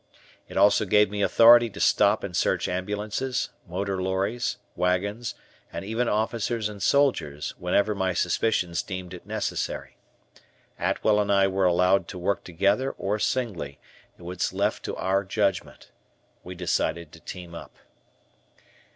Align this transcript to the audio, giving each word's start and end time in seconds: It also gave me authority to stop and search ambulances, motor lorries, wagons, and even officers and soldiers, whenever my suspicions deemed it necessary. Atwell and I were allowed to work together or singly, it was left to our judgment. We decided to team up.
It 0.47 0.57
also 0.57 0.83
gave 0.85 1.11
me 1.11 1.21
authority 1.21 1.69
to 1.69 1.79
stop 1.79 2.23
and 2.23 2.35
search 2.35 2.67
ambulances, 2.67 3.49
motor 3.67 4.01
lorries, 4.01 4.57
wagons, 4.75 5.35
and 5.71 5.85
even 5.85 6.09
officers 6.09 6.67
and 6.69 6.81
soldiers, 6.81 7.51
whenever 7.59 7.93
my 7.93 8.13
suspicions 8.15 8.81
deemed 8.81 9.13
it 9.13 9.27
necessary. 9.27 9.97
Atwell 10.79 11.19
and 11.19 11.31
I 11.31 11.45
were 11.47 11.65
allowed 11.65 12.07
to 12.07 12.17
work 12.17 12.43
together 12.43 12.89
or 12.93 13.19
singly, 13.19 13.77
it 14.17 14.23
was 14.23 14.51
left 14.51 14.83
to 14.85 14.95
our 14.95 15.23
judgment. 15.23 15.91
We 16.43 16.55
decided 16.55 17.11
to 17.11 17.19
team 17.19 17.53
up. 17.53 17.75